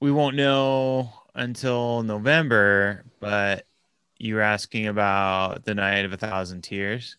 [0.00, 3.64] we won't know until November, but
[4.18, 7.16] you were asking about the night of a thousand tears.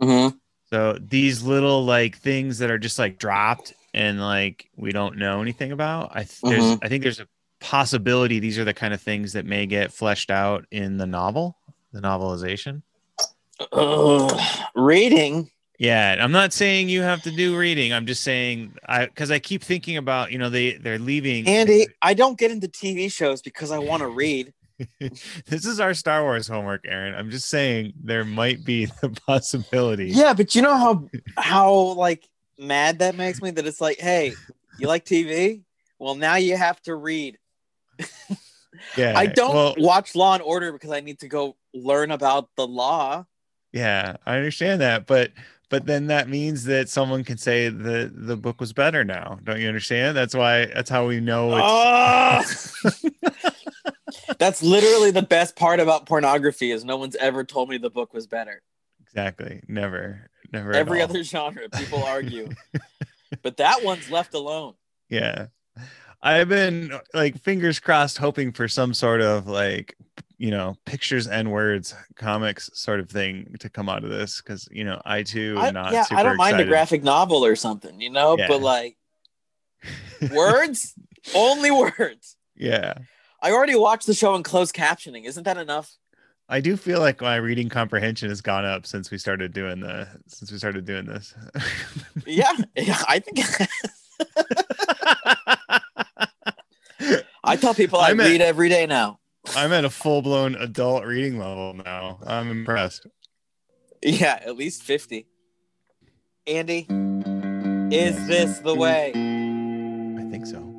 [0.00, 0.36] Mm-hmm.
[0.70, 5.42] So these little like things that are just like dropped and like we don't know
[5.42, 6.10] anything about.
[6.14, 6.78] I th- there's Mhm.
[6.82, 7.28] I think there's a
[7.60, 11.56] possibility these are the kind of things that may get fleshed out in the novel,
[11.92, 12.82] the novelization.
[14.74, 15.50] reading.
[15.82, 17.92] Yeah, I'm not saying you have to do reading.
[17.92, 21.48] I'm just saying I because I keep thinking about you know they they're leaving.
[21.48, 24.52] Andy, I don't get into TV shows because I want to read.
[25.00, 27.16] this is our Star Wars homework, Aaron.
[27.16, 30.06] I'm just saying there might be the possibility.
[30.06, 32.28] Yeah, but you know how how like
[32.60, 34.34] mad that makes me that it's like, hey,
[34.78, 35.62] you like TV?
[35.98, 37.38] Well, now you have to read.
[38.96, 39.14] yeah.
[39.16, 42.68] I don't Well, watch Law and Order because I need to go learn about the
[42.68, 43.24] law.
[43.72, 45.32] yeah, I understand that, but
[45.72, 49.38] but then that means that someone can say the the book was better now.
[49.42, 50.14] Don't you understand?
[50.14, 53.10] That's why that's how we know it's Ah!
[54.38, 58.12] That's literally the best part about pornography is no one's ever told me the book
[58.12, 58.60] was better.
[59.00, 62.50] exactly never never Every other genre, people argue.
[63.42, 64.74] but that one's left alone.
[65.08, 65.46] Yeah.
[66.22, 69.96] I've been like fingers crossed hoping for some sort of like
[70.42, 74.68] you know pictures and words comics sort of thing to come out of this because
[74.72, 77.44] you know I too am I, not yeah, super I don't mind a graphic novel
[77.44, 78.48] or something, you know, Yeah.
[78.48, 78.96] but like
[80.32, 80.94] words,
[81.32, 82.36] only words.
[82.56, 82.94] yeah.
[83.40, 85.26] I already watched the show in closed captioning.
[85.26, 85.96] Isn't that enough?
[86.48, 90.08] I do feel like my reading comprehension has gone up since we started doing the
[90.26, 91.34] since we started doing this.
[92.26, 93.38] Yeah, yeah I think
[97.44, 99.20] I tell people I I'm read every day now.
[99.56, 102.20] I'm at a full blown adult reading level now.
[102.24, 103.06] I'm impressed.
[104.02, 105.26] Yeah, at least 50.
[106.46, 106.86] Andy,
[107.94, 109.10] is this the way?
[109.10, 110.58] I think so.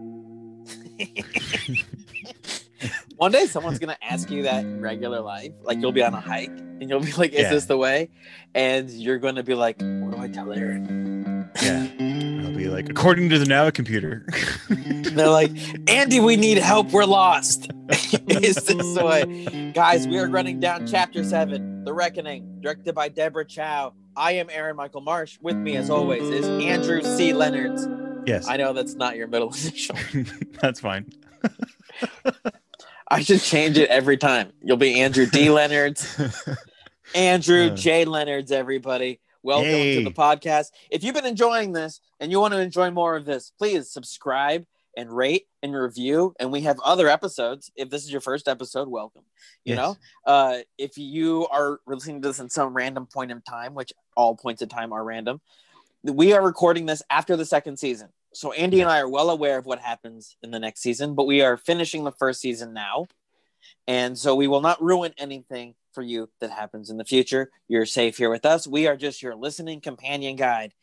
[3.15, 5.53] One day someone's gonna ask you that in regular life.
[5.61, 7.49] Like you'll be on a hike and you'll be like, Is Yeah.
[7.51, 8.09] this the way?
[8.53, 11.12] And you're gonna be like, What do I tell Aaron?
[11.61, 11.87] Yeah.
[12.43, 14.25] I'll be like, according to the now computer.
[14.69, 15.51] They're like,
[15.89, 16.91] Andy, we need help.
[16.91, 17.69] We're lost.
[18.27, 19.71] Is this way?
[19.75, 23.93] Guys, we are running down chapter seven, The Reckoning, directed by Deborah Chow.
[24.15, 25.37] I am Aaron Michael Marsh.
[25.41, 27.33] With me, as always, is Andrew C.
[27.33, 27.87] Leonards.
[28.27, 28.47] yes.
[28.47, 29.95] I know that's not your middle initial.
[30.61, 31.11] That's fine.
[33.09, 34.51] I should change it every time.
[34.63, 35.49] You'll be Andrew D.
[35.49, 36.19] Leonards.
[37.13, 37.75] Andrew Uh.
[37.75, 38.05] J.
[38.05, 39.19] Leonards, everybody.
[39.43, 39.95] Welcome Yay.
[39.95, 40.71] to the podcast.
[40.89, 44.65] If you've been enjoying this and you want to enjoy more of this, please subscribe
[44.95, 46.33] and rate and review.
[46.39, 47.69] And we have other episodes.
[47.75, 49.23] If this is your first episode, welcome.
[49.65, 49.77] You Yes.
[49.77, 53.91] know, uh, if you are listening to this in some random point in time, which
[54.15, 55.41] all points in time are random,
[56.03, 58.09] we are recording this after the second season.
[58.33, 61.25] So Andy and I are well aware of what happens in the next season, but
[61.25, 63.07] we are finishing the first season now.
[63.87, 67.51] And so we will not ruin anything for you that happens in the future.
[67.67, 68.65] You're safe here with us.
[68.67, 70.73] We are just your listening companion guide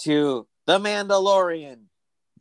[0.00, 1.84] to The Mandalorian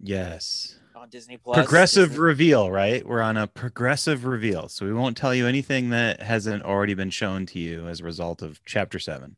[0.02, 0.78] yes.
[0.96, 1.56] on Disney Plus.
[1.56, 3.06] progressive Disney- reveal, right?
[3.08, 4.68] We're on a progressive reveal.
[4.68, 8.04] So we won't tell you anything that hasn't already been shown to you as a
[8.04, 9.38] result of chapter seven.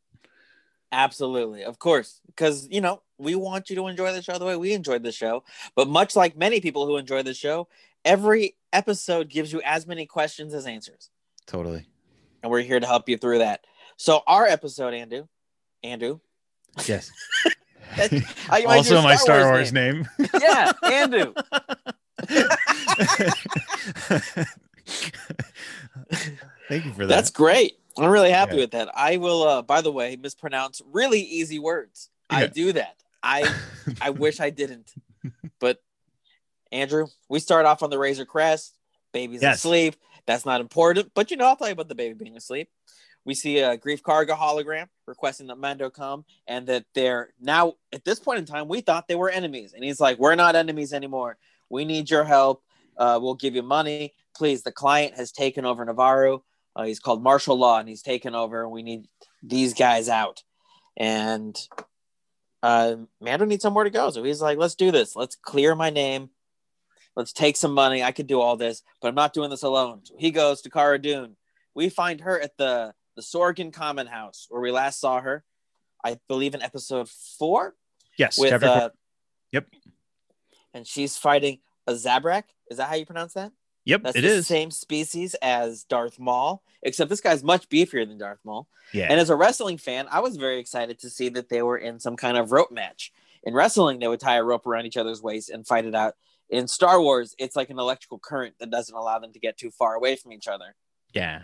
[0.92, 4.56] Absolutely, of course, because you know we want you to enjoy the show the way
[4.56, 5.44] we enjoyed the show.
[5.76, 7.68] But much like many people who enjoy the show,
[8.04, 11.10] every episode gives you as many questions as answers,
[11.46, 11.86] Totally.
[12.42, 13.64] and we're here to help you through that.
[13.96, 15.28] So our episode, Andu,
[15.84, 16.20] Andu,
[16.86, 17.10] Yes.
[17.96, 20.06] I- I also do my Star Wars name.
[20.40, 21.34] yeah, Andu.
[26.68, 27.08] Thank you for that.
[27.08, 27.78] That's great.
[27.98, 28.62] I'm really happy Yeah.
[28.62, 28.88] with that.
[28.94, 29.42] I will.
[29.42, 32.10] uh By the way, mispronounce really easy words.
[32.28, 32.96] I do that.
[33.22, 33.52] I
[34.00, 34.92] I wish I didn't.
[36.72, 38.76] Andrew, we start off on the Razor Crest.
[39.12, 39.56] Baby's Yes.
[39.56, 39.96] asleep.
[40.26, 42.68] That's not important, but you know, I'll tell you about the baby being asleep.
[43.24, 48.04] We see a Greef Karga hologram requesting that Mando come, and that they're now at
[48.04, 50.92] this point in time, we thought they were enemies, and he's like, "We're not enemies
[50.92, 51.36] anymore.
[51.68, 52.62] We need your help.
[52.96, 56.44] Uh, we'll give you money, please." The client has taken over Navarro.
[56.76, 58.68] Uh, he's called martial law, and he's taken over.
[58.68, 59.08] We need
[59.42, 60.42] these guys out,
[60.96, 61.58] and
[62.62, 64.10] uh, Mando needs somewhere to go.
[64.10, 65.16] So he's like, let's do this.
[65.16, 66.30] Let's clear my name.
[67.20, 68.02] Let's take some money.
[68.02, 70.00] I could do all this, but I'm not doing this alone.
[70.04, 71.36] So he goes to Cara Dune.
[71.74, 75.44] We find her at the the Sorgan Common House where we last saw her.
[76.02, 77.74] I believe in episode four
[78.16, 78.38] yes.
[78.38, 78.76] with chapter four.
[78.76, 78.88] uh,
[79.52, 79.66] Yep.
[80.72, 82.44] and she's fighting a Zabrak.
[82.70, 83.52] Is that how you pronounce that?
[83.84, 84.02] Yep.
[84.04, 84.46] That's it the is.
[84.46, 88.66] same species as Darth Maul, except this guy's much beefier than Darth Maul.
[88.94, 89.08] Yeah.
[89.10, 92.00] And as a wrestling fan, I was very excited to see that they were in
[92.00, 93.12] some kind of rope match.
[93.42, 96.14] In wrestling, they would tie a rope around each other's waist and fight it out
[96.50, 99.70] In Star Wars, it's like an electrical current that doesn't allow them to get too
[99.70, 100.74] far away from each other.
[101.14, 101.42] Yeah.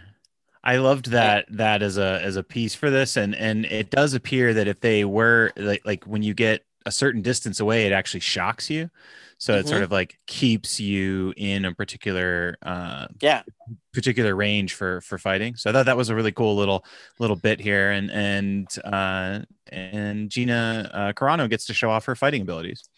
[0.65, 4.15] I loved that that as a as a piece for this and and it does
[4.15, 7.93] appear that if they were like like when you get a certain distance away it
[7.93, 8.91] actually shocks you.
[9.39, 9.85] So it sort Mhm.
[9.85, 13.43] of like keeps you in a particular uh Yeah.
[13.93, 15.55] particular range for for fighting.
[15.55, 16.85] So I thought that was a really cool little
[17.21, 22.17] little bit here and and uh and Gina uh Carano gets to show off her
[22.17, 22.89] fighting abilities.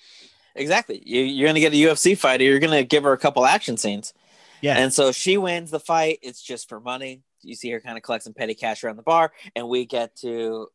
[0.55, 1.03] Exactly.
[1.05, 2.45] You, you're going to get a UFC fighter.
[2.45, 4.13] You're going to give her a couple action scenes.
[4.61, 4.77] Yeah.
[4.77, 6.19] And so she wins the fight.
[6.23, 7.23] It's just for money.
[7.43, 10.17] You see her kind of collect some petty cash around the bar, and we get
[10.17, 10.67] to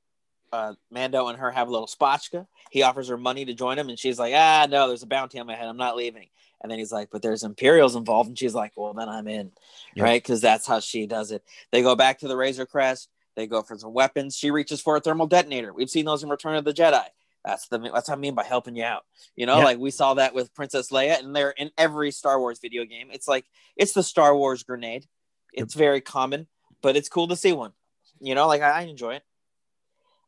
[0.54, 2.48] uh, Mando and her have a little spotchka.
[2.72, 5.40] He offers her money to join him, and she's like, "Ah, no, there's a bounty
[5.40, 5.68] on my head.
[5.68, 6.30] I'm not leaving."
[6.62, 9.52] And then he's like, "But there's Imperials involved," and she's like, "Well, then I'm in,"
[9.96, 10.04] Yep.
[10.06, 10.24] right?
[10.24, 11.44] Because that's how she does it.
[11.74, 13.10] They go back to the Razor Crest.
[13.36, 14.38] They go for some weapons.
[14.38, 15.74] She reaches for a thermal detonator.
[15.74, 17.04] We've seen those in Return of the Jedi.
[17.46, 19.04] That's the that's what I mean by helping you out.
[19.36, 19.64] You know, Yeah.
[19.66, 23.10] like we saw that with Princess Leia, and they're in every Star Wars video game.
[23.12, 23.46] It's like
[23.76, 25.08] it's the Star Wars grenade.
[25.54, 26.48] It's very common,
[26.82, 27.74] but it's cool to see one.
[28.20, 29.24] You know, like I, I enjoy it.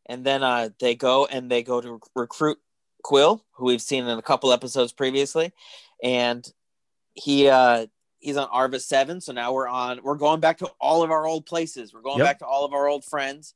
[0.08, 2.60] And then uh, they go and they go to recruit
[3.04, 5.52] Kuiil, who we've seen in a couple episodes previously,
[6.04, 6.46] and
[7.14, 7.88] he uh,
[8.20, 9.22] he's on Arva Seven.
[9.22, 10.02] So now we're on.
[10.04, 11.94] We're going back to all of our old places.
[11.94, 12.26] We're going Yep.
[12.28, 13.54] back to all of our old friends.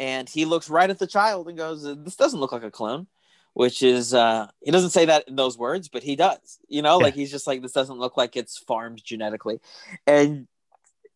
[0.00, 3.06] And he looks right at the child and goes, "This doesn't look like a clone."
[3.52, 6.58] Which is uh, he doesn't say that in those words, but he does.
[6.68, 7.04] You know, Yeah.
[7.04, 9.60] like he's just like this doesn't look like it's farmed genetically,
[10.06, 10.46] and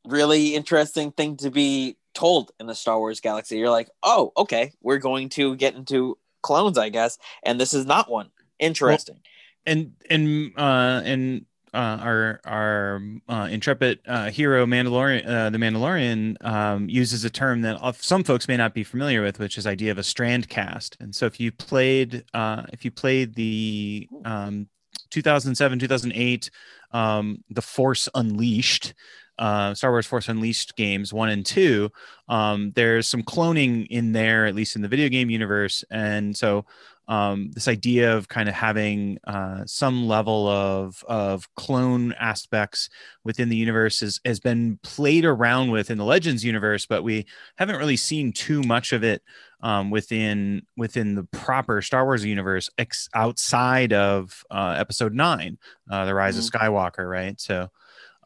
[0.05, 3.57] really interesting thing to be told in the Star Wars galaxy.
[3.57, 7.87] You're like, oh, okay, we're going to get into clones, I guess, and this is
[7.87, 8.31] not one.
[8.59, 9.21] Interesting.
[9.65, 16.37] and and uh and uh our our uh, intrepid uh hero mandalorian uh, the mandalorian
[16.45, 19.91] um uses a term that some folks may not be familiar with which is idea
[19.91, 24.69] of a strand cast and so if you played uh if you played the um
[25.11, 26.51] 2007 2008
[26.93, 28.95] um the force unleashed
[29.39, 31.91] uh, Star Wars Force Unleashed games one and two.
[32.29, 36.65] Um, there's some cloning in there, at least in the video game universe, and so
[37.07, 42.89] um, this idea of kind of having uh, some level of of clone aspects
[43.25, 47.27] within the universe is, has been played around with in the Legends universe, but we
[47.57, 49.23] haven't really seen too much of it
[49.61, 55.59] um, within within the proper Star Wars universe ex- outside of uh, Episode Nine,
[55.91, 57.39] uh, the Rise of Skywalker, right?
[57.41, 57.71] So.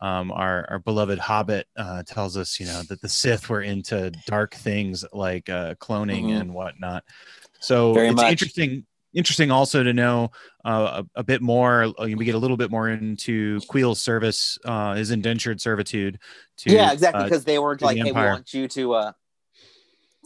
[0.00, 4.12] Um, our, our beloved Hobbit uh, tells us, you know, that the Sith were into
[4.28, 6.40] dark things like uh, cloning Mhm.
[6.40, 7.02] and whatnot.
[7.60, 8.30] So Very it's much.
[8.30, 10.30] interesting interesting also to know
[10.64, 14.58] uh, a, a bit more uh, we get a little bit more into Kuiil's service
[14.64, 16.18] uh his indentured servitude
[16.58, 17.22] to yeah, exactly.
[17.22, 19.12] uh, Because they were the like, hey, we want you to uh,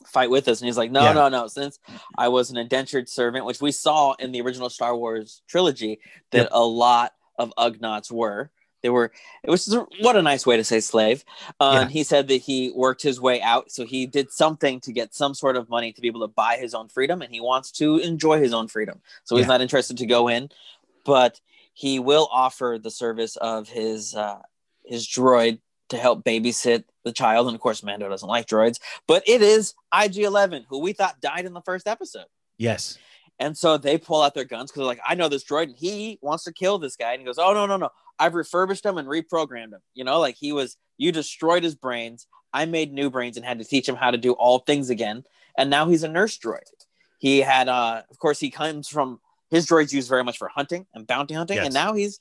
[0.07, 0.61] fight with us.
[0.61, 1.13] And he's like, no, Yeah.
[1.13, 1.47] no, no.
[1.47, 1.79] Since
[2.19, 6.01] I was an indentured servant, which we saw in the original Star Wars trilogy,
[6.33, 6.49] that Yep.
[6.53, 8.51] a lot of Ugnaughts were.
[8.83, 9.13] They were,
[9.43, 11.25] it was what a nice way to say slave.
[11.61, 11.81] Uh, Yeah.
[11.83, 13.71] And he said that he worked his way out.
[13.71, 16.57] So he did something to get some sort of money to be able to buy
[16.57, 17.23] his own freedom.
[17.23, 19.01] And he wants to enjoy his own freedom.
[19.25, 19.53] So he's Yeah.
[19.55, 20.51] not interested to go in,
[21.05, 21.41] but
[21.75, 24.41] he will offer the service of his, uh,
[24.85, 27.47] his droid to help babysit the child.
[27.47, 31.21] And of course, Mando doesn't like droids, but it is IG 11, who we thought
[31.21, 32.27] died in the first episode.
[32.59, 32.99] yes
[33.39, 35.77] And so they pull out their guns because they're like, I know this droid and
[35.77, 37.13] he wants to kill this guy.
[37.13, 37.91] And he goes, Oh, no, no, no.
[38.19, 39.81] I've refurbished him and reprogrammed him.
[39.95, 42.27] You know, like he was, you destroyed his brains.
[42.53, 45.25] I made new brains and had to teach him how to do all things again.
[45.57, 46.61] And now he's a nurse droid.
[47.19, 50.87] He had, uh, of course, he comes from his droids used very much for hunting
[50.95, 51.57] and bounty hunting.
[51.57, 51.67] Yes.
[51.67, 52.19] And now he's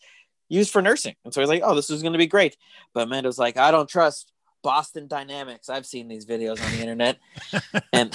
[0.49, 1.15] used for nursing.
[1.23, 2.57] And so he's like, Oh, this is going to be great.
[2.93, 4.31] But Mando's like, I don't trust
[4.63, 5.69] Boston Dynamics.
[5.69, 7.19] I've seen these videos on the internet.
[7.93, 8.13] and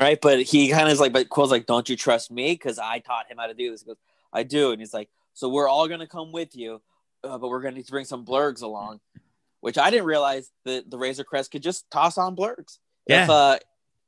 [0.00, 0.18] right?
[0.20, 2.52] But he kind of is like, but Kuiil's like, don't you trust me?
[2.52, 3.82] Because I taught him how to do this.
[3.82, 3.96] He goes,
[4.32, 4.72] I do.
[4.72, 6.82] And he's like, so we're all going to come with you,
[7.24, 9.00] uh, but we're going to need to bring some blurgs along,
[9.60, 12.78] which I didn't realize that the Razor Crest could just toss on blurgs.
[13.06, 13.30] If, Yeah.
[13.30, 13.58] uh,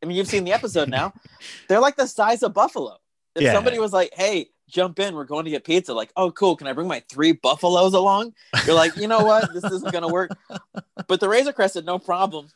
[0.03, 1.13] I mean, you've seen the episode now.
[1.69, 2.97] They're like the size of buffalo.
[3.37, 3.53] If Yeah.
[3.53, 6.57] somebody was like, hey, jump in, we're going to get pizza, like, oh, cool.
[6.57, 8.35] Can I bring my three buffaloes along?
[8.67, 9.53] You're like, you know what?
[9.53, 10.33] This isn't going to work.
[11.09, 12.49] But the Razor Crest had no problem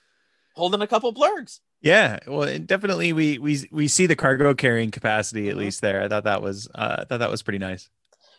[0.55, 1.59] holding a couple blurgs.
[1.85, 5.59] Yeah well it definitely we we we see the cargo carrying capacity at Mhm.
[5.59, 7.89] least there I thought that was uh, I thought that was pretty nice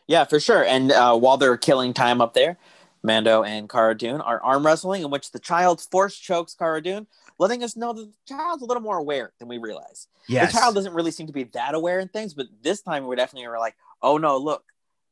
[0.07, 0.63] Yeah, for sure.
[0.63, 2.57] And uh, while they're killing time up there,
[3.01, 7.07] Mando and Cara Dune are arm wrestling, in which the child force chokes Cara Dune,
[7.39, 10.07] letting us know that the child's a little more aware than we realize.
[10.27, 13.07] yes The child doesn't really seem to be that aware in things, but this time
[13.07, 14.63] we definitely were like, oh no, look,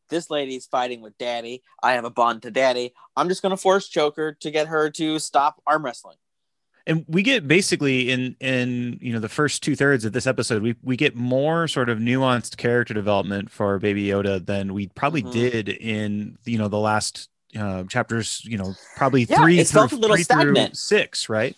[0.10, 1.64] this lady's fighting with daddy.
[1.82, 2.94] I have a bond to daddy.
[3.18, 6.18] I'm just going to force choke her to get her to stop arm wrestling.
[6.86, 10.62] And we get basically in in you know the first two thirds of this episode
[10.62, 15.24] we we get more sort of nuanced character development for baby yoda than we probably
[15.24, 15.32] Mhm.
[15.32, 19.92] did in you know the last uh, chapters you know probably Yeah, three through, felt
[19.92, 21.56] a little three through six right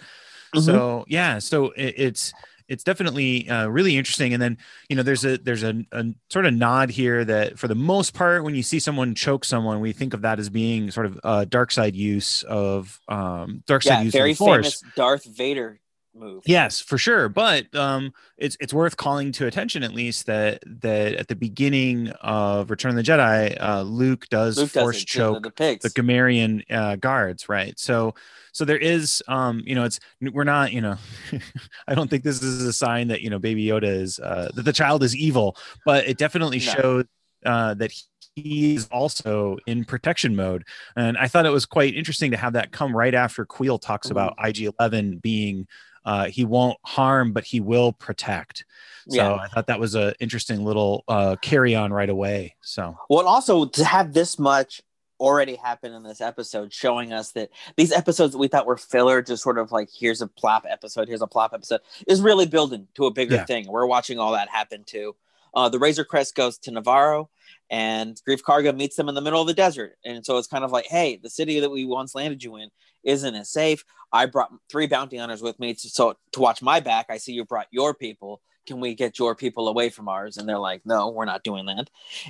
[0.53, 0.63] Mhm.
[0.65, 2.33] so yeah so it, it's
[2.67, 4.33] it's definitely uh, really interesting.
[4.33, 4.57] And then
[4.89, 8.13] you know there's a there's a, a sort of nod here that for the most
[8.13, 11.19] part when you see someone choke someone we think of that as being sort of
[11.23, 14.81] a dark side use of um dark side yeah, use very of the force.
[14.81, 15.79] famous Darth Vader
[16.15, 16.43] move.
[16.45, 17.29] Yes, for sure.
[17.29, 22.09] But um, it's it's worth calling to attention at least that that at the beginning
[22.21, 25.83] of Return of the Jedi, uh, Luke does Luke force choke the, pigs.
[25.83, 27.77] the Gamorrean uh, guards, right?
[27.79, 28.13] So
[28.51, 30.97] so there is um, you know, it's we're not, you know,
[31.87, 34.63] I don't think this is a sign that you know Baby Yoda is uh, that
[34.63, 36.63] the child is evil, but it definitely No.
[36.73, 37.05] shows
[37.45, 37.91] uh, that
[38.35, 40.63] he is also in protection mode.
[40.95, 44.07] And I thought it was quite interesting to have that come right after Kuiil talks
[44.07, 44.11] Mhm.
[44.11, 45.67] about IG 11 being
[46.05, 48.65] uh, he won't harm, but he will protect.
[49.09, 49.33] So yeah.
[49.35, 52.55] I thought that was an interesting little uh, carry on right away.
[52.61, 54.81] So Well, also to have this much
[55.19, 59.21] already happen in this episode, showing us that these episodes that we thought were filler,
[59.21, 62.87] just sort of like here's a plop episode, here's a plop episode, is really building
[62.95, 63.45] to a bigger Yeah.
[63.45, 63.67] thing.
[63.67, 65.15] We're watching all that happen too.
[65.53, 67.29] Uh, the Razor Crest goes to Navarro,
[67.69, 70.63] and Greef Karga meets them in the middle of the desert, and so it's kind
[70.63, 72.69] of like, hey, the city that we once landed you in
[73.03, 73.83] isn't as safe.
[74.11, 77.07] I brought three bounty hunters with me, to, so to watch my back.
[77.09, 78.41] I see you brought your people.
[78.65, 80.37] Can we get your people away from ours?
[80.37, 81.89] And they're like, no, we're not doing that.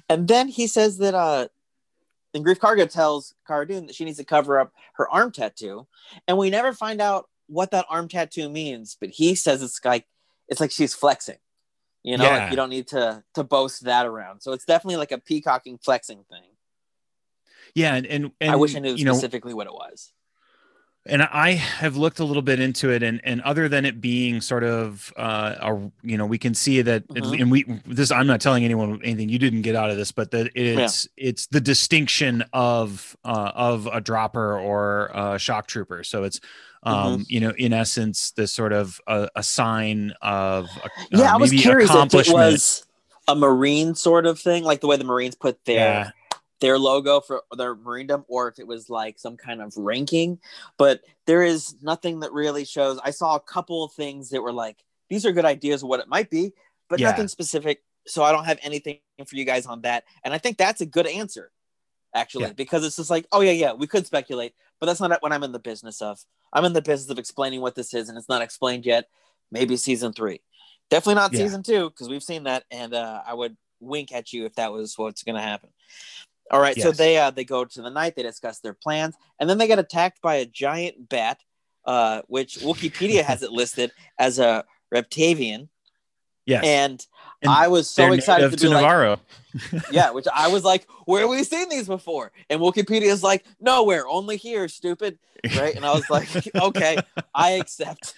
[0.10, 1.48] And then he says that uh
[2.34, 5.88] then Greef Karga tells Cara Dune that she needs to cover up her arm tattoo.
[6.27, 10.06] And we never find out what that arm tattoo means, but he says it's like
[10.50, 11.38] it's like she's flexing.
[12.06, 12.38] You know, Yeah.
[12.38, 14.42] like you don't need to to boast that around.
[14.42, 16.52] So it's definitely like a peacocking flexing thing.
[17.74, 20.12] yeah, and and, and I wish I knew you know specifically what it was.
[21.08, 24.40] and I have looked a little bit into it, and and other than it being
[24.42, 27.42] sort of uh, a you know we can see that, Mhm.
[27.42, 30.30] and we this I'm not telling anyone anything you didn't get out of this, but
[30.32, 36.04] that it's it's the distinction of uh, of a dropper or a shock trooper.
[36.04, 36.40] So it's
[36.86, 37.24] um Mm-hmm.
[37.27, 41.38] you know in essence the sort of a, a sign of a, Yeah, uh, I
[41.38, 42.86] was curious if it was
[43.27, 46.12] a marine sort of thing, like the way the Marines put their yeah
[46.62, 50.39] their logo for their marindom or if it was like some kind of ranking
[50.77, 54.54] but there is nothing that really shows i saw a couple of things that were
[54.54, 54.77] like
[55.10, 56.54] these are good ideas of what it might be
[56.89, 57.10] but Yeah.
[57.10, 60.58] nothing specific so i don't have anything for you guys on that and i think
[60.58, 61.51] that's a good answer
[62.15, 62.54] actually Yeah.
[62.54, 65.44] because it's just like oh yeah yeah we could speculate but that's not what i'm
[65.44, 66.24] in the business of
[66.56, 69.08] i'm in the business of explaining what this is and it's not explained yet.
[69.52, 70.42] Maybe season three.
[70.90, 71.42] Definitely not Yeah.
[71.42, 74.72] season two because we've seen that and uh, i would wink at you if that
[74.72, 75.70] was what's going to happen.
[76.52, 79.50] All right, so they uh, they go to the night, they discuss their plans, and
[79.50, 81.40] then they get attacked by a giant bat,
[81.86, 85.70] uh, which Wikipedia has it listed as a reptavian,
[86.46, 86.64] yes.
[86.64, 87.06] And,
[87.46, 89.20] And I was so excited native to be like, Navarro.
[89.92, 92.32] yeah, which I was like, where have we seen these before?
[92.50, 95.18] And Wikipedia is like, nowhere, only here, stupid,
[95.58, 95.75] right?
[95.75, 96.98] And I was like, okay,
[97.34, 98.14] I accept.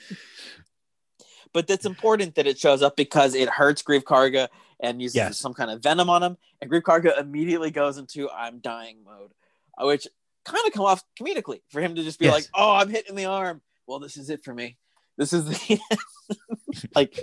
[1.54, 4.48] But it's important that it shows up because it hurts Greef Karga
[4.80, 5.38] and uses Yes.
[5.38, 6.38] some kind of venom on him.
[6.62, 9.32] And Greef Karga immediately goes into I'm dying mode,
[9.78, 10.08] uh, which
[10.46, 12.34] kind of come off comedically for him to just be Yes.
[12.34, 13.62] like, oh, I'm hit in the arm.
[13.88, 14.78] Well, this is it for me.
[15.18, 15.80] This is the
[16.96, 17.18] like,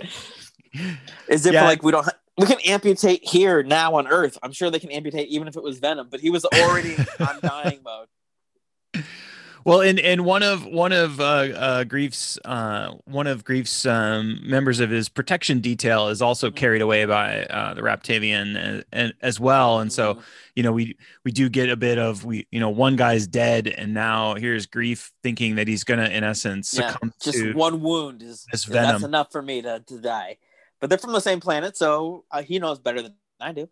[1.27, 1.61] is it Yeah.
[1.61, 4.37] for like we don't we can amputate here now on Earth.
[4.43, 7.39] I'm sure they can amputate even if it was venom, but he was already on
[7.41, 8.07] dying mode.
[9.63, 14.39] Well, and and one of one of uh, uh, Greef's uh, one of Greef's um,
[14.43, 16.55] members of his protection detail is also Mhm.
[16.55, 20.19] carried away by uh, the Reptavian and, and as well, and so
[20.55, 23.65] you know we we do get a bit of we you know one guy's dead,
[23.67, 27.81] and now here's Greef thinking that he's gonna in essence Yeah, succumb just to one
[27.81, 29.03] wound is, this is- that's venom.
[29.03, 30.37] enough for me to, to die.
[30.79, 33.69] But they're from the same planet, so uh, he knows better than I do.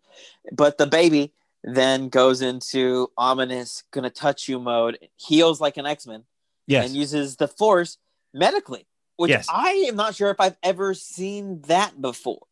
[0.52, 1.32] But the baby
[1.62, 6.24] then goes into ominous, gonna touch you mode, heals like an X Men,
[6.66, 7.98] yes, and uses the Force
[8.32, 9.46] medically, which Yes.
[9.48, 12.46] I am not sure if I've ever seen that before.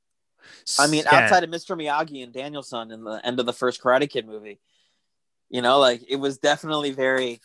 [0.78, 1.24] I mean, Yeah.
[1.24, 1.76] outside of Mr.
[1.76, 4.60] Miyagi and Daniel-san in the end of the first Karate Kid movie,
[5.50, 7.40] you know, like it was definitely very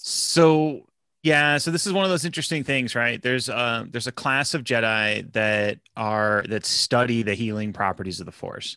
[0.00, 0.88] so
[1.22, 3.20] yeah so this is one of those interesting things right?
[3.20, 8.26] There's uh there's a class of jedi that are that study the healing properties of
[8.26, 8.76] the force.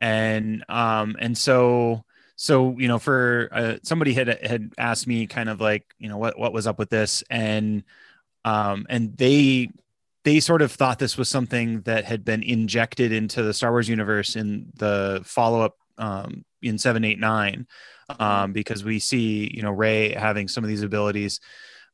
[0.00, 2.04] And um and so
[2.36, 6.18] so you know for uh, somebody had had asked me kind of like you know
[6.18, 7.24] what what was up with this?
[7.30, 7.84] And
[8.44, 9.70] um and they
[10.24, 13.88] they sort of thought this was something that had been injected into the Star Wars
[13.88, 17.66] universe in the follow up um, in 789
[18.18, 21.40] um, because we see you know Rey having some of these abilities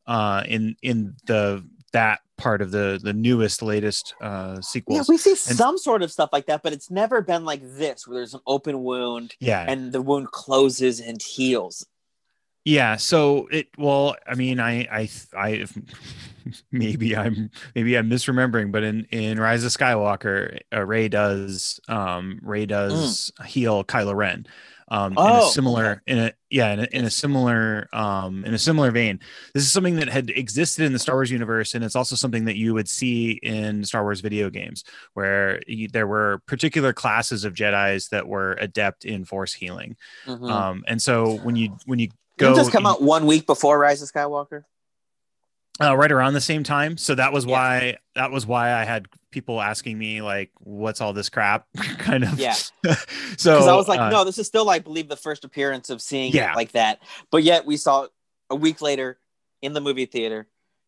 [0.06, 4.98] uh, in in the that part of the the newest latest uh sequels.
[4.98, 8.06] Yeah, we see some sort of stuff like that, but it's never been like this,
[8.06, 11.86] where there's an open wound yeah, and the wound closes and heals.
[12.64, 12.96] yeah.
[12.96, 15.66] So it well, I mean, I I I
[16.72, 22.40] maybe I'm maybe I'm misremembering, but in in Rise of Skywalker, uh, Rey does um
[22.42, 24.46] Rey does heal Kylo Ren.
[24.94, 28.54] Um, in a Oh, similar in a yeah in a, in a similar um in
[28.54, 29.18] a similar vein
[29.52, 32.44] this is something that had existed in the star wars universe and it's also something
[32.44, 34.84] that you would see in star wars video games
[35.14, 39.96] where you, there were particular classes of jedis that were adept in force healing
[40.28, 40.48] Mhm.
[40.48, 42.08] um and so when you when you
[42.38, 44.62] go, Didn't this come out one week before Rise of Skywalker?
[45.82, 47.52] Uh, right around the same time so that was Yeah.
[47.52, 51.66] why that was why i had people asking me like what's all this crap
[51.98, 52.52] kind of Yeah.
[53.36, 56.00] so I was like, uh, no, this is still, like believe, the first appearance of
[56.00, 56.52] seeing Yeah.
[56.52, 57.00] it like that.
[57.32, 58.10] But yet we saw it
[58.50, 59.18] a week later
[59.62, 60.46] in the movie theater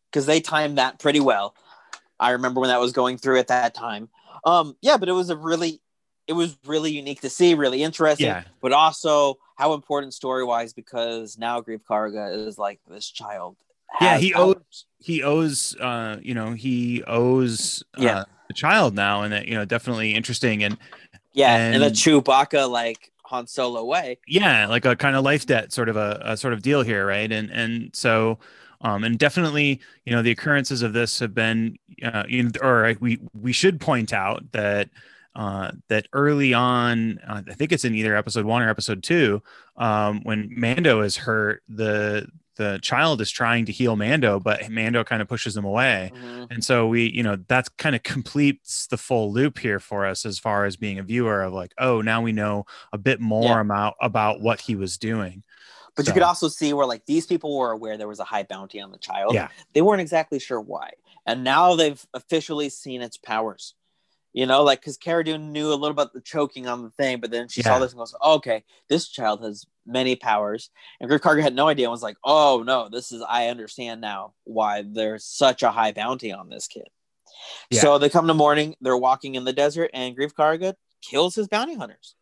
[0.09, 1.55] because they timed that pretty well.
[2.21, 4.07] I remember when that was going through at that time.
[4.45, 5.81] Um, yeah, but it was a really,
[6.27, 8.27] it was really unique to see, really interesting.
[8.27, 8.43] Yeah.
[8.61, 13.57] But also how important story wise because now Greef Karga is like this child.
[14.01, 14.55] Yeah, he powers.
[14.57, 18.23] owes he owes uh you know he owes uh, Yeah.
[18.47, 20.77] the child now and that you know definitely interesting and
[21.33, 24.19] Yeah, in a and- Chewbacca like Han Solo way.
[24.27, 27.05] yeah like a kind of life debt sort of a, a sort of deal here
[27.05, 28.39] right and and so
[28.81, 33.19] um and definitely you know the occurrences of this have been uh know, or we
[33.39, 34.89] we should point out that
[35.35, 39.43] uh, that early on, uh, I think it's in either episode one or episode two,
[39.75, 42.27] um, when Mando is hurt, the
[42.57, 46.11] the child is trying to heal Mando, but Mando kind of pushes him away.
[46.13, 46.47] Mhm.
[46.51, 50.25] And so we, you know, that kind of completes the full loop here for us
[50.25, 53.43] as far as being a viewer of like, oh, now we know a bit more
[53.43, 53.61] Yeah.
[53.61, 55.43] about about what he was doing.
[55.95, 58.43] But you could also see where like these people were aware there was a high
[58.43, 59.33] bounty on the child.
[59.33, 59.47] Yeah.
[59.73, 60.91] They weren't exactly sure why.
[61.25, 63.73] And now they've officially seen its powers.
[64.33, 67.19] You know, like because Cara Dune knew a little about the choking on the thing,
[67.19, 70.69] but then she saw this and goes, okay, this child has many powers.
[70.99, 73.99] And Griff Karga had no idea and was like, oh no, this is I understand
[74.01, 76.87] now why there's such a high bounty on this kid.
[77.71, 77.81] Yeah.
[77.81, 81.47] So they come to morning, they're walking in the desert, and Greef Karga kills his
[81.47, 82.15] bounty hunters.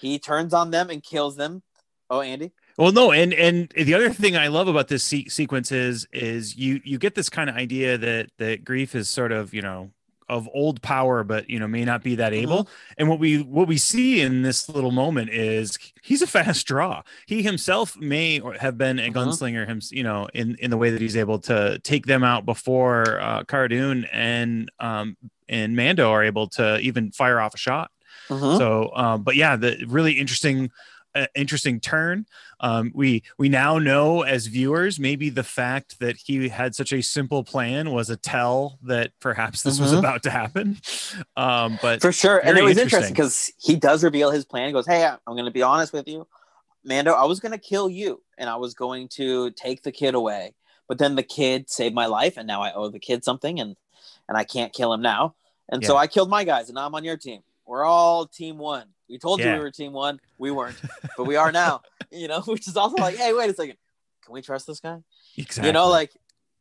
[0.00, 1.62] He turns on them and kills them.
[2.10, 2.52] Oh, Andy?
[2.76, 6.56] Well, no, and and the other thing I love about this se- sequence is is
[6.56, 9.90] you you get this kind of idea that that Greef is sort of you know
[10.28, 12.68] of old power, but you know may not be that able.
[12.98, 17.02] And what we what we see in this little moment is he's a fast draw.
[17.26, 19.14] He himself may have been a Mhm.
[19.14, 22.46] gunslinger, him you know in in the way that he's able to take them out
[22.46, 25.16] before uh, Cara Dune and um
[25.48, 27.90] and Mando are able to even fire off a shot.
[28.30, 28.56] Mhm.
[28.56, 30.70] So, um, but yeah, the really interesting,
[31.34, 32.26] interesting turn.
[32.60, 37.02] Um, we we now know as viewers, maybe the fact that he had such a
[37.02, 39.98] simple plan was a tell that perhaps this was Mhm.
[40.00, 40.78] about to happen.
[41.36, 42.38] Um, but For sure.
[42.38, 43.12] And it was interesting.
[43.12, 44.66] because he does reveal his plan.
[44.68, 46.26] He goes, Hey, I'm going to be honest with you.
[46.84, 50.14] Mando, I was going to kill you and I was going to take the kid
[50.14, 50.54] away.
[50.88, 53.74] But then the kid saved my life and now I owe the kid something and,
[54.28, 55.34] and I can't kill him now.
[55.70, 57.40] And so I killed my guys and now I'm on your team.
[57.66, 58.88] We're all team one.
[59.08, 60.20] We told you we were team one.
[60.38, 60.80] We weren't,
[61.16, 63.76] but we are now, you know, which is also like, Hey, wait a second.
[64.24, 64.98] Can we trust this guy?
[65.36, 66.12] exactly, you know like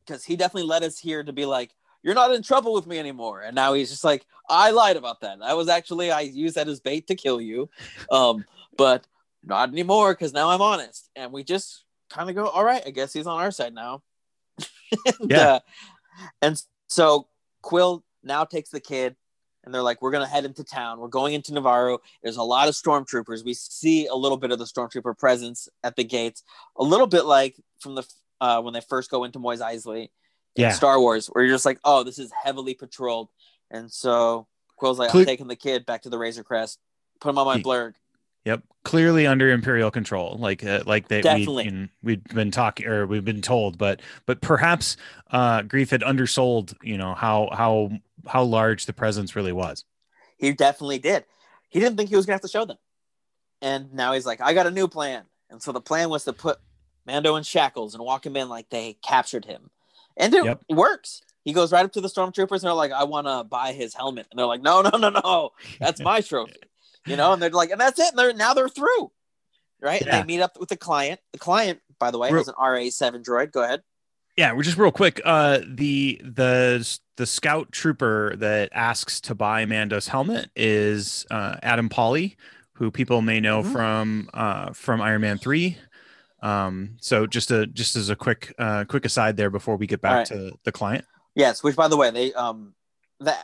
[0.05, 2.99] because he definitely led us here to be like you're not in trouble with me
[2.99, 6.55] anymore and now he's just like i lied about that i was actually i used
[6.55, 7.69] that as bait to kill you
[8.11, 8.43] um
[8.77, 9.07] but
[9.43, 12.89] not anymore because now i'm honest and we just kind of go all right i
[12.89, 14.01] guess he's on our side now
[15.05, 15.37] and, Yeah.
[15.39, 15.59] uh,
[16.41, 17.27] and so
[17.63, 19.15] Kuiil now takes the kid
[19.63, 22.67] and they're like we're gonna head into town we're going into navarro there's a lot
[22.67, 26.43] of stormtroopers we see a little bit of the stormtrooper presence at the gates
[26.77, 28.03] a little bit like from the
[28.41, 30.03] uh, when they first go into Mos Eisley
[30.55, 30.71] in Yeah.
[30.71, 33.29] Star Wars, where you're just like, oh, this is heavily patrolled.
[33.71, 34.47] And so
[34.81, 36.77] Kuiil's like, Cle- I'm taking the kid back to the Razor Crest,
[37.21, 37.93] put him on my blurg.
[38.45, 41.65] Yep, clearly under imperial control, like uh, like that we Definitely.
[41.65, 44.97] you know, we've been talking or we've been told, but but perhaps
[45.31, 47.91] uh, Greef had undersold, you know how how
[48.27, 49.85] how large the presence really was.
[50.37, 51.23] He definitely did.
[51.69, 52.77] He didn't think he was gonna have to show them.
[53.61, 55.23] And now he's like, I got a new plan.
[55.49, 56.59] And so the plan was to put
[57.05, 59.69] Mando in shackles and walk him in like they captured him.
[60.17, 60.63] And it Yep.
[60.69, 61.21] works.
[61.45, 63.93] He goes right up to the stormtroopers and they're like, I want to buy his
[63.93, 64.27] helmet.
[64.31, 65.51] And they're like, no, no, no, no.
[65.79, 66.55] That's my trophy.
[67.05, 68.09] You know, and they're like, and that's it.
[68.09, 69.11] And they're now they're through.
[69.81, 70.01] Right.
[70.05, 70.19] Yeah.
[70.19, 71.19] And they meet up with the client.
[71.33, 73.51] The client, by the way, Real- is an RA7 droid.
[73.51, 73.81] Go ahead.
[74.37, 75.21] Yeah, we're just real quick.
[75.23, 81.87] Uh, the the the scout trooper that asks to buy Mando's helmet is uh, Adam
[81.87, 82.35] Pally,
[82.73, 83.71] who people may know Mhm.
[83.71, 85.77] from uh, from Iron Man three.
[86.41, 90.01] Um, so just a just as a quick uh, quick aside there before we get
[90.01, 90.25] back right.
[90.27, 91.05] to the client.
[91.35, 92.73] Yes, which by the way, they um
[93.19, 93.35] the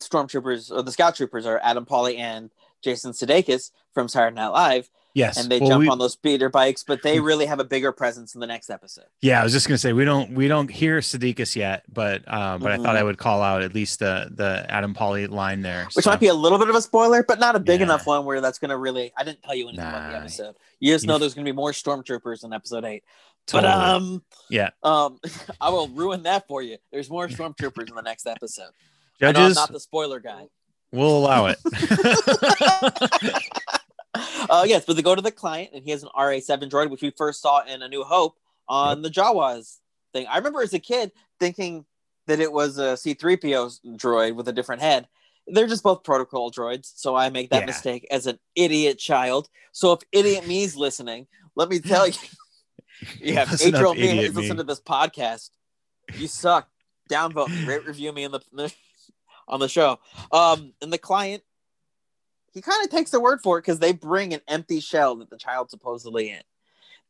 [0.00, 2.50] stormtroopers or the scout troopers are Adam Pally and
[2.82, 6.48] Jason Sudeikis from Saturday Night Live, Yes, and they Well, jump we- on those speeder
[6.48, 9.06] bikes, but they really have a bigger presence in the next episode.
[9.20, 12.60] Yeah, I was just gonna say we don't we don't hear Sudeikis yet, but um,
[12.60, 12.94] but I thought.
[12.96, 15.88] I would call out at least the the Adam Pally line there.
[15.94, 17.86] Which so- might be a little bit of a spoiler, but not a big Yeah.
[17.86, 19.12] enough one where that's going to really.
[19.16, 20.54] I didn't tell you anything about the episode.
[20.78, 23.02] You just know there's going to be more stormtroopers in episode eight.
[23.50, 25.18] But um, yeah, um,
[25.60, 26.76] I will ruin that for you.
[26.92, 28.70] There's more stormtroopers in the next episode.
[29.20, 30.46] Know I'm judges, not the spoiler guy.
[30.92, 31.58] We'll allow it.
[34.50, 37.02] uh, yes, but they go to the client, and he has an RA7 droid, which
[37.02, 38.36] we first saw in A New Hope
[38.68, 39.78] on the Jawas
[40.12, 40.26] thing.
[40.28, 41.84] I remember as a kid thinking
[42.26, 45.08] that it was a C3PO droid with a different head.
[45.46, 47.66] They're just both protocol droids, so I make that Yeah.
[47.66, 49.48] mistake as an idiot child.
[49.72, 51.26] So if idiot me's listening,
[51.56, 52.14] let me tell you,
[53.20, 55.50] yeah, Listen eight year old me has listened to this podcast,
[56.16, 56.68] you suck.
[57.10, 58.40] Downvote, rate, review me in the
[59.50, 59.98] on the show.
[60.32, 61.42] Um, and the client,
[62.52, 65.28] he kind of takes the word for it because they bring an empty shell that
[65.28, 66.40] the child's supposedly in.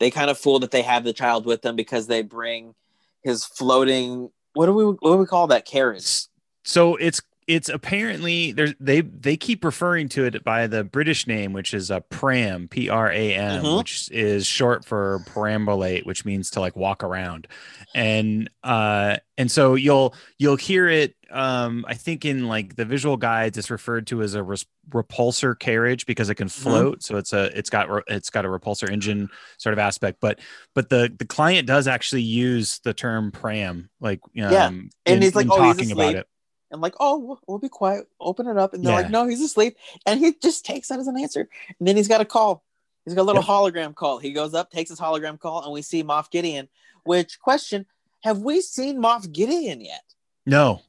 [0.00, 2.74] They kind of fool that they have the child with them because they bring
[3.22, 4.30] his floating.
[4.54, 6.26] What do we what do we call that carriage?
[6.64, 7.20] so it's
[7.54, 11.90] it's apparently there's they they keep referring to it by the British name, which is
[11.90, 13.78] a pram, P R A M, Mhm.
[13.78, 17.48] which is short for perambulate, which means to like walk around,
[17.94, 21.14] and uh and so you'll you'll hear it.
[21.30, 25.56] Um, I think in like the visual guides, it's referred to as a res- repulsor
[25.58, 27.02] carriage because it can float.
[27.04, 30.40] So it's a it's got re- it's got a repulsor engine sort of aspect, but
[30.74, 34.66] but the the client does actually use the term pram, like um, Yeah.
[34.68, 36.26] And in- he's like, "Oh, he's talking about it.
[36.70, 38.06] And like, oh, we'll, we'll be quiet.
[38.20, 38.74] Open it up.
[38.74, 39.00] And they're Yeah.
[39.02, 39.76] like, no, he's asleep.
[40.06, 41.48] And he just takes that as an answer.
[41.78, 42.62] And then he's got a call.
[43.04, 43.48] He's got a little Yep.
[43.48, 44.18] hologram call.
[44.18, 46.68] He goes up, takes his hologram call, and we see Moff Gideon.
[47.04, 47.86] Which question?
[48.22, 50.02] Have we seen Moff Gideon yet?
[50.46, 50.82] No,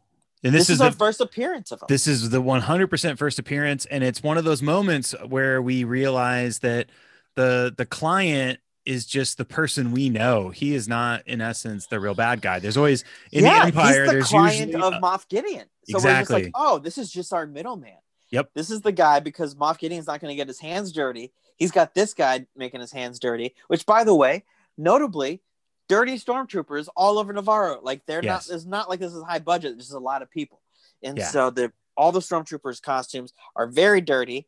[0.44, 1.86] and This, this, is, is our the, first appearance of him.
[1.88, 6.60] this is the 100% first appearance, and it's one of those moments where we realize
[6.60, 6.88] that
[7.36, 10.50] the the client is just the person we know.
[10.50, 12.60] He is not, in essence, the real bad guy.
[12.60, 13.88] There's always in yeah, the Empire.
[14.02, 15.66] he's the there's client usually of Moff Gideon.
[15.86, 16.44] So we're just Exactly.
[16.46, 17.98] like, oh, this is just our middleman.
[18.32, 18.52] Yep.
[18.56, 21.32] This is the guy because Moff Gideon's not going to get his hands dirty.
[21.58, 23.54] He's got this guy making his hands dirty.
[23.68, 24.46] Which, by the way,
[24.78, 25.42] notably,
[25.90, 27.82] dirty stormtroopers all over Navarro.
[27.84, 28.48] Like they're Yes.
[28.50, 28.56] not.
[28.56, 29.78] It's not like this is high budget.
[29.78, 30.62] This is a lot of people,
[31.04, 31.28] and Yeah.
[31.28, 34.48] so the all the stormtroopers' costumes are very dirty.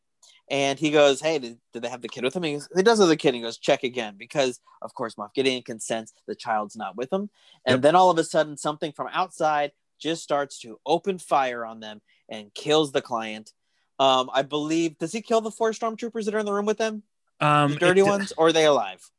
[0.50, 2.84] And he goes, "Hey, did, did they have the kid with him?" He, goes, he
[2.84, 3.34] does have the kid.
[3.34, 7.12] He goes, "Check again," because of course Moff Gideon can sense the child's not with
[7.12, 7.30] him.
[7.66, 7.82] And Yep.
[7.82, 12.02] then all of a sudden, something from outside just starts to open fire on them
[12.30, 13.54] and kills the client.
[14.00, 16.78] Um, I believe does he kill the four stormtroopers that are in the room with
[16.78, 17.04] them,
[17.40, 19.10] um, the dirty it- ones, or are they alive?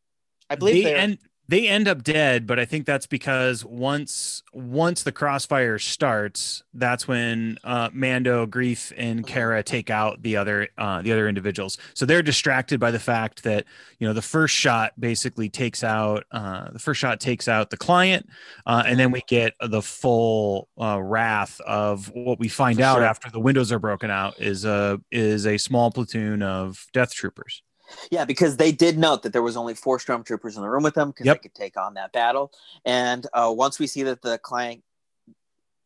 [0.51, 0.99] I believe they they're.
[0.99, 6.63] end they end up dead, but I think that's because once once the crossfire starts,
[6.73, 9.33] that's when uh, Mando, Greef, and Mm-hmm.
[9.33, 11.79] Cara take out the other uh, the other individuals.
[11.95, 13.65] So they're distracted by the fact that
[13.99, 17.77] you know the first shot basically takes out uh, the first shot takes out the
[17.77, 18.29] client,
[18.67, 22.97] uh, and then we get the full uh, wrath of what we find For out
[22.97, 23.05] sure.
[23.05, 27.63] after the windows are broken out is a is a small platoon of death troopers.
[28.11, 30.95] Yeah, because they did note that there was only four stormtroopers in the room with
[30.95, 31.37] them because Yep.
[31.37, 32.53] they could take on that battle.
[32.85, 34.83] And uh, once we see that the client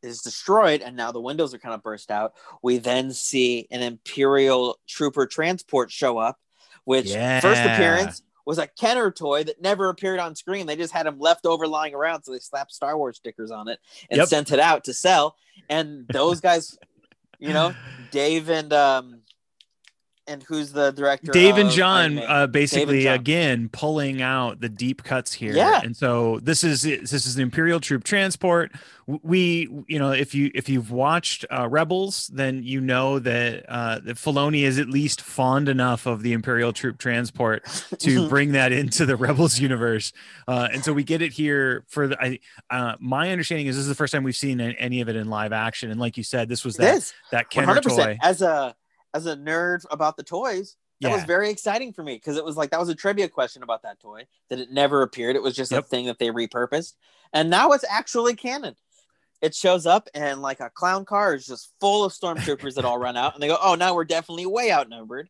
[0.03, 3.83] is destroyed and now the windows are kind of burst out, we then see an
[3.83, 6.39] Imperial trooper transport show up,
[6.85, 7.09] which
[7.43, 10.67] first appearance was a Kenner toy that never appeared on screen.
[10.67, 13.69] They just had him left over lying around, so they slapped Star Wars stickers on
[13.69, 13.79] it
[14.11, 14.29] and Yep.
[14.29, 15.37] sent it out to sell.
[15.69, 16.79] And those guys,
[17.39, 17.75] you know,
[18.11, 19.21] Dave and um,
[20.29, 21.33] and who's the director?
[21.33, 23.15] Dave and John uh, basically John.
[23.15, 25.55] again pulling out the deep cuts here.
[25.55, 25.81] Yeah.
[25.83, 28.73] And so this is this is the Imperial troop transport.
[29.07, 34.01] We you know if you if you've watched uh, Rebels, then you know that uh,
[34.01, 37.65] that Filoni is at least fond enough of the Imperial troop transport
[37.99, 40.13] to bring that into the Rebels universe.
[40.47, 42.23] Uh, and so we get it here for the.
[42.23, 42.39] I,
[42.71, 45.31] uh, my understanding is this is the first time we've seen any of it in
[45.31, 45.91] live action.
[45.91, 48.19] And like you said, this was that that Kenner hundred toy.
[48.23, 48.75] As a
[49.19, 52.57] as a nerd about the toys, that was very exciting for me because it was
[52.57, 55.37] like that was a trivia question about that toy that it never appeared.
[55.37, 56.95] It was just a thing that they repurposed,
[57.33, 58.75] and now it's actually canon.
[59.41, 62.99] It shows up and like a clown car is just full of stormtroopers that all
[62.99, 65.29] run out, and they go, "Oh, now we're definitely way outnumbered."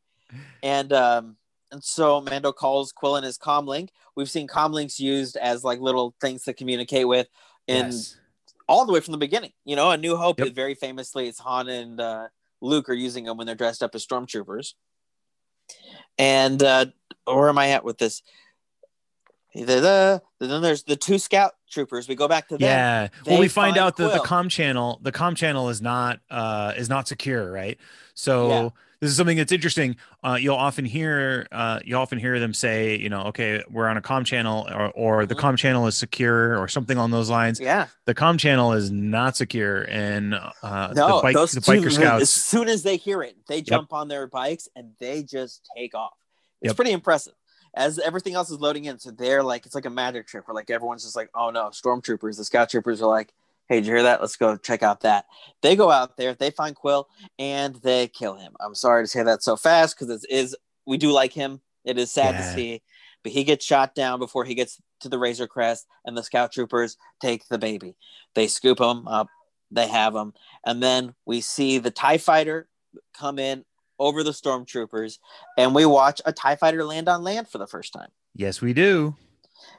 [0.63, 1.37] And um,
[1.71, 3.91] and so Mando calls Kuiil Quillen his comlink.
[4.17, 7.29] We've seen comlinks used as like little things to communicate with
[7.67, 8.17] in Yes.
[8.69, 9.53] all the way from the beginning.
[9.67, 10.49] You know, A New Hope Yep.
[10.49, 12.29] is very famously it's Han and uh,
[12.61, 14.75] Luke are using them when they're dressed up as stormtroopers.
[16.19, 16.87] And uh,
[17.25, 18.23] where am I at with this?
[19.55, 22.09] The, the, then there's the two scout troopers.
[22.09, 22.69] We go back to them.
[22.69, 23.09] Yeah.
[23.27, 26.75] Well, we find find out that the com channel, the com channel is not uh
[26.77, 27.79] is not secure, right?
[28.15, 28.69] So Yeah.
[29.01, 29.97] This is something that's interesting.
[30.25, 33.97] Uh, you'll often hear uh, you often hear them say, you know, okay, we're on
[33.97, 35.39] a com channel, or, or the Mhm.
[35.39, 37.61] com channel is secure, or something along those lines.
[37.61, 37.87] Yeah.
[38.07, 41.93] The com channel is not secure, and uh, No, the, bike, those the two, biker
[41.93, 42.23] scouts.
[42.23, 45.95] as soon as they hear it, they jump on their bikes and they just take
[45.95, 46.15] off.
[46.61, 46.77] It's Yep.
[46.77, 47.35] pretty impressive.
[47.75, 50.55] As everything else is loading in, so they're like, it's like a magic trick where
[50.55, 52.37] like everyone's just like, oh no, stormtroopers.
[52.37, 53.33] The scout troopers are like,
[53.69, 54.21] hey, did you hear that?
[54.21, 55.27] Let's go check out that.
[55.63, 57.05] They go out there, they find Kuiil,
[57.39, 58.55] and they kill him.
[58.61, 61.61] I'm sorry to say that so fast because it is we do like him.
[61.85, 62.41] It is sad Yeah.
[62.43, 62.83] to see,
[63.23, 66.53] but he gets shot down before he gets to the Razor Crest, and the scout
[66.53, 67.97] troopers take the baby.
[68.35, 69.29] They scoop him up,
[69.71, 70.33] they have him,
[70.65, 72.69] and then we see the Tie Fighter
[73.15, 73.65] come in
[73.99, 75.19] over the stormtroopers,
[75.57, 78.09] and we watch a Tie Fighter land on land for the first time.
[78.35, 79.17] Yes, we do.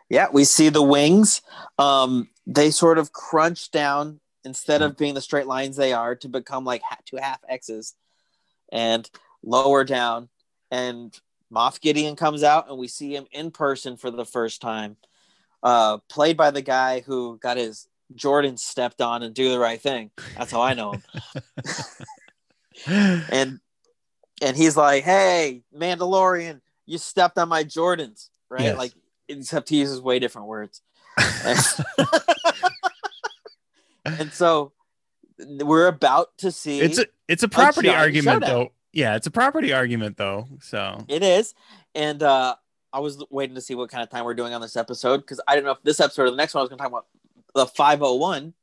[0.10, 1.42] Yeah, we see the wings.
[1.78, 6.28] Um, they sort of crunch down instead of being the straight lines they are to
[6.28, 7.96] become like two half X's
[8.72, 9.10] and
[9.44, 10.30] lower down.
[10.72, 11.18] And
[11.54, 14.98] Moff Gideon comes out, and we see him in person for the first time,
[15.64, 19.80] uh, played by the guy who got his Jordan stepped on and do the right
[19.80, 20.12] thing.
[20.38, 21.04] That's how I know him.
[23.32, 23.60] and
[24.42, 28.78] and he's like, "Hey, Mandalorian, you stepped on my Jordans, right?" Yes.
[28.78, 28.94] Like,
[29.30, 30.82] except he uses way different words.
[34.06, 34.72] and so
[35.48, 38.72] we're about to see it's a it's a property giant argument though.
[38.92, 40.48] Yeah, it's a property argument though.
[40.62, 41.54] So it is,
[41.96, 42.56] and uh,
[42.92, 45.40] I was waiting to see what kind of time we're doing on this episode because
[45.48, 46.92] I didn't know if this episode or the next one I was going to talk
[46.92, 47.06] about
[47.56, 48.54] the 501.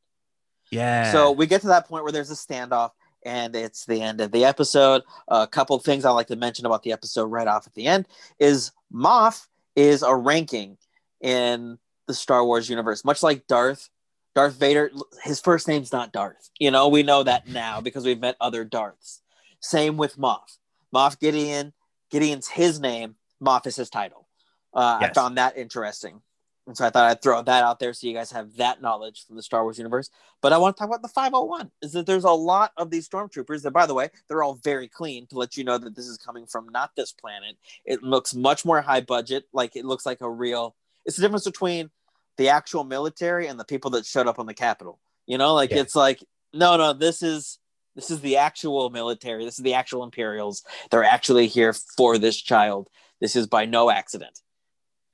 [0.70, 1.12] yeah.
[1.12, 2.90] So we get to that point where there's a standoff,
[3.24, 5.02] and it's the end of the episode.
[5.28, 7.86] a couple of things I like to mention about the episode right off at the
[7.86, 8.06] end
[8.38, 10.78] is Moff is a ranking
[11.20, 13.88] in the Star Wars universe, much like Darth.
[14.34, 14.90] Darth Vader,
[15.22, 16.50] his first name's not Darth.
[16.58, 19.22] You know, we know that now because we've met other Darths.
[19.60, 20.58] Same with Moff.
[20.94, 21.72] Moff Gideon,
[22.10, 24.26] Gideon's his name, Moff is his title.
[24.74, 26.20] Uh, I found that interesting.
[26.66, 29.24] And so I thought I'd throw that out there so you guys have that knowledge
[29.24, 30.10] from the Star Wars universe.
[30.42, 31.70] But I want to talk about the 501.
[31.80, 34.88] Is that there's a lot of these stormtroopers that, by the way, they're all very
[34.88, 37.56] clean to let you know that this is coming from not this planet.
[37.84, 39.44] It looks much more high budget.
[39.52, 40.74] Like it looks like a real.
[41.04, 41.90] It's the difference between
[42.36, 44.98] the actual military and the people that showed up on the Capitol.
[45.26, 45.78] You know, like Yeah.
[45.78, 47.58] it's like no, no, this is
[47.94, 49.44] this is the actual military.
[49.44, 50.64] This is the actual Imperials.
[50.90, 52.88] They're actually here for this child.
[53.20, 54.40] This is by no accident.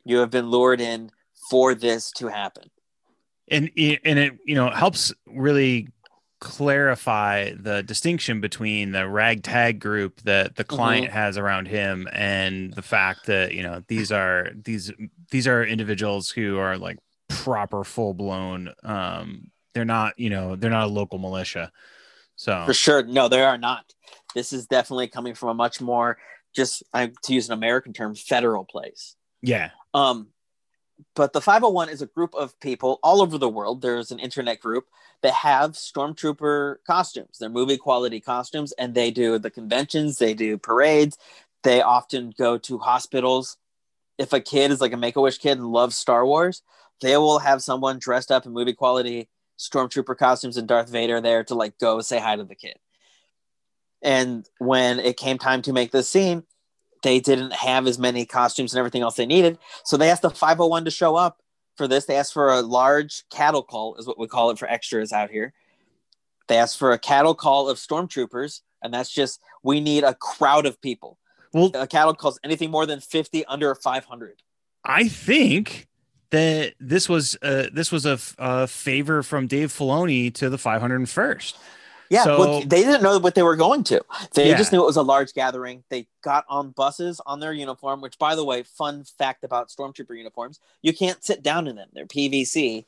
[0.05, 1.11] You have been lured in
[1.53, 2.71] for this to happen.
[3.49, 5.89] and it- and it you know helps really
[6.41, 12.83] clarify the distinction between the ragtag group that the client has around him and the
[12.83, 14.91] fact that you know these are these
[15.31, 20.71] these are individuals who are like proper full blown um they're not you know they're
[20.71, 21.71] not a local militia
[22.37, 23.03] so For sure.
[23.05, 23.85] No, they are not.
[24.35, 26.17] This is definitely coming from a much more
[26.57, 29.15] just I to use an American term, federal place.
[29.43, 30.29] yeah Um,
[31.15, 33.83] but the 501 is a group of people all over the world.
[33.83, 34.87] There's an internet group
[35.23, 37.39] that have stormtrooper costumes.
[37.39, 41.17] They're movie quality costumes, and they do the conventions, they do parades.
[41.63, 43.57] They often go to hospitals.
[44.19, 46.63] If a kid is like a Make a Wish kid and loves Star Wars,
[47.01, 51.45] they will have someone dressed up in movie quality stormtrooper costumes and Darth Vader there
[51.45, 52.77] to like go say hi to the kid.
[54.03, 56.43] And when it came time to make this scene,
[57.03, 59.59] they didn't have as many costumes and everything else they needed.
[59.85, 61.41] So they asked the 501 to show up
[61.77, 62.05] for this.
[62.07, 65.31] They asked for a large cattle call, is what we call it for extras out
[65.31, 65.53] here.
[66.49, 70.67] They asked for a cattle call of stormtroopers, and that's just we need a crowd
[70.67, 71.19] of people.
[71.53, 74.43] well A cattle call is anything more than 50 under 500.
[74.85, 75.87] i think
[76.31, 80.57] that this was uh this was a, f- a favor from dave filoni to the
[80.57, 81.55] 501st
[82.13, 84.05] Yeah, So- well, they didn't know what they were going to.
[84.35, 84.59] They Yeah.
[84.59, 85.83] just knew it was a large gathering.
[85.89, 90.15] They got on buses on their uniform, which, by the way, fun fact about stormtrooper
[90.17, 91.89] uniforms: you can't sit down in them.
[91.95, 92.85] They're PVC,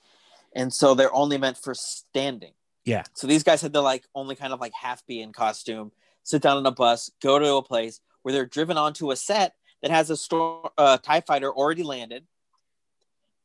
[0.52, 2.52] and so they're only meant for standing.
[2.84, 3.04] Yeah.
[3.14, 6.42] So these guys had to like only kind of like half be in costume, sit
[6.42, 9.90] down on a bus, go to a place where they're driven onto a set that
[9.90, 12.26] has a storm uh, Tie Fighter already landed,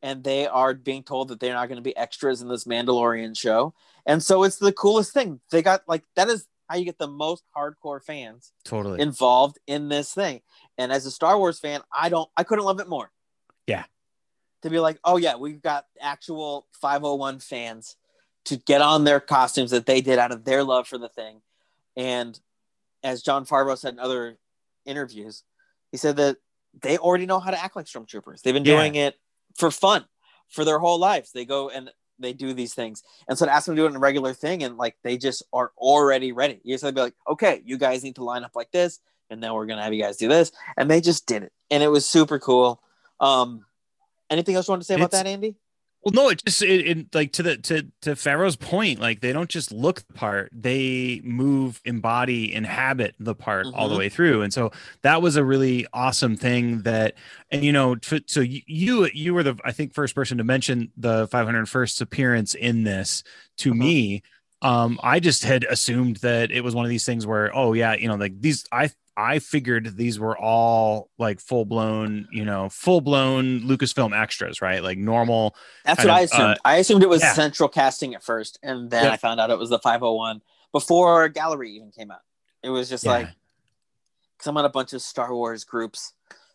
[0.01, 3.37] and they are being told that they're not going to be extras in this Mandalorian
[3.37, 3.73] show.
[4.09, 5.39] And so it's the coolest thing.
[5.51, 9.87] They got like that is how you get the most hardcore fans totally involved in
[9.87, 10.41] this thing.
[10.79, 13.11] And as a Star Wars fan, I don't I couldn't love it more.
[13.67, 13.83] Yeah.
[14.63, 17.95] To be like, "Oh yeah, we've got actual 501 fans
[18.45, 21.41] to get on their costumes that they did out of their love for the thing."
[21.95, 22.39] And
[23.03, 24.39] as Jon Favreau said in other
[24.85, 25.43] interviews,
[25.91, 26.37] he said that
[26.81, 28.41] they already know how to act like stormtroopers.
[28.41, 28.75] They've been Yeah.
[28.75, 29.19] doing it
[29.55, 30.05] for fun
[30.49, 31.31] for their whole lives.
[31.31, 33.03] They go and they do these things.
[33.27, 35.17] And so to ask them to do it in a regular thing and like they
[35.17, 36.59] just are already ready.
[36.63, 38.99] You just have to be like, okay, you guys need to line up like this,
[39.29, 40.51] and then we're gonna have you guys do this.
[40.77, 41.53] And they just did it.
[41.71, 42.81] And it was super cool.
[43.19, 43.65] Um
[44.29, 45.55] anything else you want to say about It's- that, Andy?
[46.03, 49.33] Well, no, it just it, it like to the to to Pharaoh's point, like they
[49.33, 53.97] don't just look the part; they move, embody, inhabit the part all the Mhm.
[53.97, 54.41] way through.
[54.41, 56.83] And so that was a really awesome thing.
[56.83, 57.15] That
[57.51, 61.27] and you know, so you you were the I think first person to mention the
[61.27, 63.21] 501st appearance in this
[63.57, 63.75] to Mhm.
[63.75, 64.21] me.
[64.61, 67.93] Um, I just had assumed that it was one of these things where, oh yeah,
[67.95, 72.69] you know, like these I I figured these were all like full blown, you know,
[72.69, 74.81] full blown Lucasfilm extras, right?
[74.81, 76.57] Like normal That's what I of, uh, assumed.
[76.63, 77.33] I assumed it was yeah.
[77.33, 79.07] central casting at first, and then.
[79.07, 80.41] I found out it was the 501
[80.71, 82.21] before Gallery even came out.
[82.63, 83.11] It was just Yeah.
[83.11, 83.27] like
[84.37, 86.13] because I'm on a bunch of Star Wars groups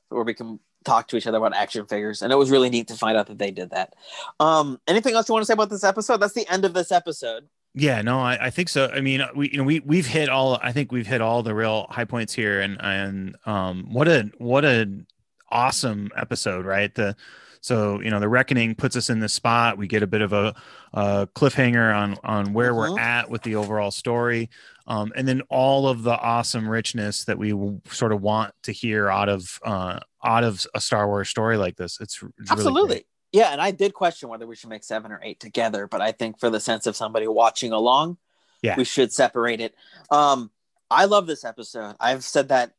[0.09, 2.89] where we can talk to each other about action figures, and it was really neat
[2.89, 3.95] to find out that they did that.
[4.41, 6.19] Um, anything else you want to say about this episode?
[6.19, 7.49] That's the end of this episode.
[7.77, 8.89] Yeah, no, I, I think so.
[8.93, 10.59] I mean, we you know we we've hit all.
[10.63, 14.31] I think we've hit all the real high points here, and and um, what a
[14.39, 15.07] what an
[15.51, 16.95] awesome episode, right?
[16.95, 17.17] The
[17.61, 19.77] so you know the reckoning puts us in this spot.
[19.77, 20.55] We get a bit of a,
[20.93, 22.77] a cliffhanger on on where Mhm.
[22.77, 24.51] we're at with the overall story,
[24.87, 27.53] um, and then all of the awesome richness that we
[27.91, 31.75] sort of want to hear out of uh, out of a Star Wars story like
[31.77, 31.99] this.
[32.01, 32.89] It's, it's Absolutely.
[32.99, 33.07] great.
[33.35, 36.13] Yeah, and I did question whether we should make seven or eight together, but I
[36.13, 38.17] think for the sense of somebody watching along,
[38.63, 38.77] Yeah.
[38.77, 39.75] we should separate it.
[40.09, 40.53] Um,
[40.89, 41.97] I love this episode.
[41.99, 42.75] I've said that.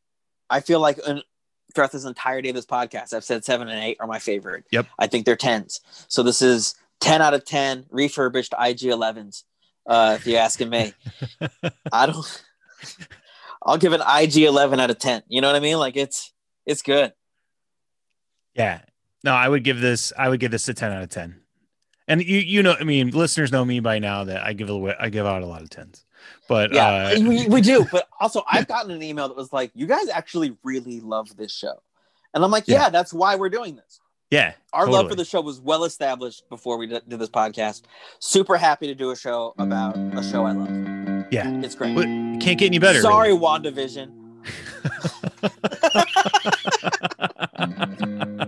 [0.49, 1.21] I feel like in,
[1.73, 4.63] throughout this entirety of this podcast, I've said seven and eight are my favorite.
[4.71, 4.87] Yep.
[4.97, 5.81] I think they're tens.
[6.07, 9.43] So this is ten out of ten refurbished IG 11s.
[9.85, 10.93] Uh, if you're asking me,
[11.91, 12.43] I don't.
[13.61, 15.23] I'll give an IG 11 out of 10.
[15.27, 15.79] You know what I mean?
[15.79, 16.31] Like it's
[16.65, 17.11] it's good.
[18.53, 18.79] Yeah.
[19.25, 20.13] No, I would give this.
[20.17, 21.41] I would give this a ten out of ten.
[22.07, 24.93] And you, you know, I mean, listeners know me by now that I give away,
[24.99, 26.05] I give out a lot of tens.
[26.47, 27.85] But Yeah, uh, we, we do.
[27.91, 31.51] But also, I've gotten an email that was like, "You guys actually really love this
[31.51, 31.81] show,"
[32.35, 32.89] and I'm like, "Yeah, Yeah.
[32.91, 36.77] that's why we're doing this." yeah, Our love for the show was well established before
[36.77, 37.83] we did this podcast.
[38.19, 40.69] Super happy to do a show about a show I love.
[41.31, 41.49] Yeah.
[41.61, 41.95] it's great.
[41.95, 43.01] What- can't get any better.
[43.01, 44.11] Sorry, WandaVision.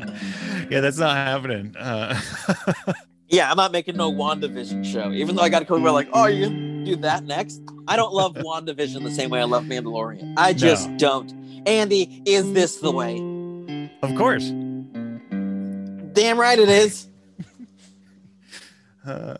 [0.70, 1.74] yeah, that's not happening.
[1.76, 2.18] Uh,
[3.28, 5.10] Yeah, I'm not making no WandaVision show.
[5.10, 7.96] Even though I got a couple people like, "Oh, you're gonna do that next?" I
[7.96, 10.34] don't love WandaVision the same way I love Mandalorian.
[10.36, 10.98] I just No.
[10.98, 11.32] don't.
[11.66, 13.16] Andy, is this the way?
[14.02, 14.50] of course.
[16.12, 17.08] Damn right it is.
[19.06, 19.36] Uh,